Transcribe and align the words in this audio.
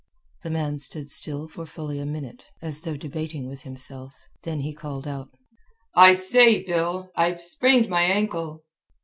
The 0.41 0.49
man 0.49 0.79
stood 0.79 1.09
still 1.11 1.47
for 1.47 1.63
fully 1.67 1.99
a 1.99 2.07
minute, 2.07 2.45
as 2.59 2.81
though 2.81 2.97
debating 2.97 3.45
with 3.47 3.61
himself. 3.61 4.15
Then 4.41 4.61
he 4.61 4.73
called 4.73 5.07
out: 5.07 5.29
"I 5.93 6.13
say, 6.13 6.65
Bill, 6.65 7.11
I've 7.15 7.43
sprained 7.43 7.87
my 7.87 8.01
ankle." 8.01 8.65